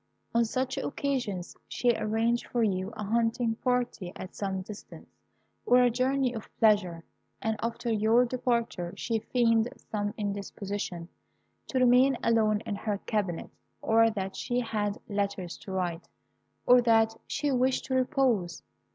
[0.33, 5.07] On such occasions, she arranged for you a hunting party at some distance,
[5.63, 7.03] or a journey of pleasure,
[7.39, 11.07] and after your departure she feigned some indisposition,
[11.67, 16.07] to remain alone in her cabinet, or that she had letters to write,
[16.65, 18.63] or that she wished to repose.